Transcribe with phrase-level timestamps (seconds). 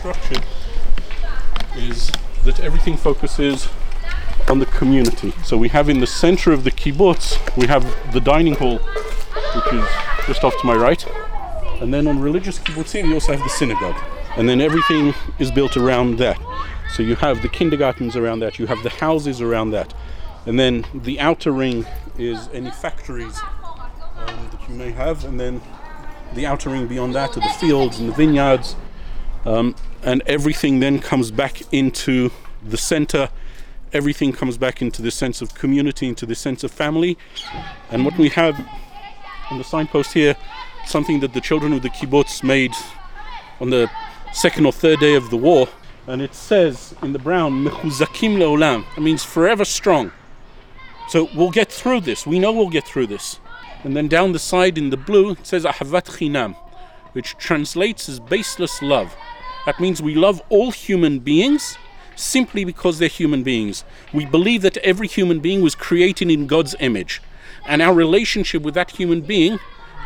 [0.00, 0.42] structured
[1.76, 2.10] is
[2.44, 3.68] that everything focuses
[4.48, 5.32] on the community.
[5.44, 9.74] So we have in the center of the kibbutz, we have the dining hall, which
[9.74, 9.86] is
[10.26, 11.06] just off to my right.
[11.82, 13.96] And then on religious kibbutzim, you also have the synagogue.
[14.36, 16.38] And then everything is built around that.
[16.94, 19.92] So you have the kindergartens around that, you have the houses around that.
[20.46, 21.84] And then the outer ring
[22.18, 23.38] is any factories
[24.16, 25.24] um, that you may have.
[25.26, 25.60] And then
[26.34, 28.76] the outer ring beyond that are the fields and the vineyards.
[29.44, 32.30] Um, and everything then comes back into
[32.62, 33.30] the center.
[33.92, 37.18] Everything comes back into this sense of community, into this sense of family.
[37.90, 38.58] And what we have
[39.50, 40.36] on the signpost here,
[40.86, 42.72] something that the children of the kibbutz made
[43.60, 43.90] on the
[44.32, 45.68] second or third day of the war.
[46.06, 48.84] And it says in the brown, Mechuzakim leolam.
[48.96, 50.12] It means forever strong.
[51.08, 52.26] So we'll get through this.
[52.26, 53.40] We know we'll get through this.
[53.82, 56.54] And then down the side in the blue, it says Ahavat Chinam,
[57.12, 59.16] which translates as baseless love.
[59.66, 61.76] That means we love all human beings
[62.16, 63.84] simply because they're human beings.
[64.12, 67.22] We believe that every human being was created in God's image.
[67.66, 69.58] And our relationship with that human being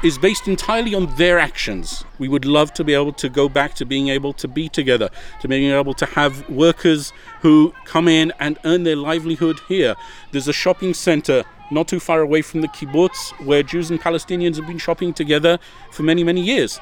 [0.02, 2.04] is based entirely on their actions.
[2.18, 5.08] We would love to be able to go back to being able to be together,
[5.40, 9.94] to being able to have workers who come in and earn their livelihood here.
[10.30, 14.56] There's a shopping center not too far away from the kibbutz where Jews and Palestinians
[14.56, 15.58] have been shopping together
[15.90, 16.78] for many, many years.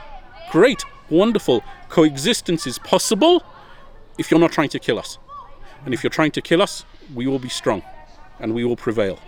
[0.51, 1.63] Great, wonderful.
[1.89, 3.45] Coexistence is possible
[4.19, 5.19] if you're not trying to kill us.
[5.85, 7.83] And if you're trying to kill us, we will be strong
[8.41, 9.19] and we will prevail.